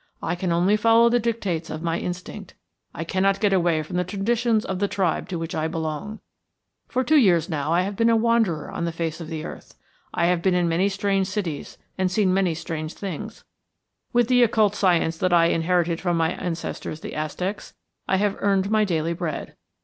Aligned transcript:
I 0.23 0.33
can 0.33 0.51
only 0.51 0.77
follow 0.77 1.09
the 1.09 1.19
dictates 1.19 1.69
of 1.69 1.83
my 1.83 1.99
instinct. 1.99 2.55
I 2.91 3.03
cannot 3.03 3.39
get 3.39 3.53
away 3.53 3.83
from 3.83 3.97
the 3.97 4.03
traditions 4.03 4.65
of 4.65 4.79
the 4.79 4.87
tribe 4.87 5.29
to 5.29 5.37
which 5.37 5.53
I 5.53 5.67
belong. 5.67 6.21
For 6.87 7.03
two 7.03 7.17
years 7.19 7.49
now 7.49 7.71
I 7.71 7.81
have 7.83 7.95
been 7.95 8.09
a 8.09 8.15
wanderer 8.15 8.71
on 8.71 8.85
the 8.85 8.91
face 8.91 9.21
of 9.21 9.27
the 9.27 9.45
earth; 9.45 9.75
I 10.11 10.25
have 10.25 10.41
been 10.41 10.55
in 10.55 10.67
many 10.67 10.89
strange 10.89 11.27
cities 11.27 11.77
and 11.99 12.09
seen 12.09 12.33
many 12.33 12.55
strange 12.55 12.95
things; 12.95 13.43
with 14.11 14.27
the 14.27 14.41
occult 14.41 14.73
science 14.73 15.19
that 15.19 15.33
I 15.33 15.49
inherited 15.49 16.01
from 16.01 16.17
my 16.17 16.31
ancestors, 16.31 17.01
the 17.01 17.13
Aztecs, 17.13 17.75
I 18.07 18.17
have 18.17 18.37
earned 18.39 18.71
my 18.71 18.83
daily 18.83 19.13
bread. 19.13 19.55